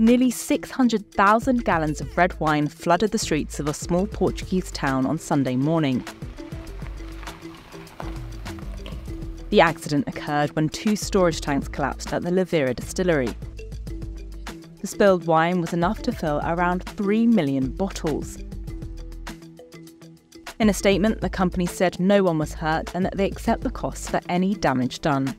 [0.00, 5.18] Nearly 600,000 gallons of red wine flooded the streets of a small Portuguese town on
[5.18, 6.04] Sunday morning.
[9.50, 13.34] The accident occurred when two storage tanks collapsed at the Levira distillery.
[14.80, 18.38] The spilled wine was enough to fill around 3 million bottles.
[20.60, 23.70] In a statement, the company said no one was hurt and that they accept the
[23.70, 25.34] costs for any damage done.